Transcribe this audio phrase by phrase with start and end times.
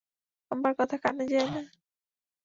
[0.51, 1.61] আমার কথা কানে যায় না?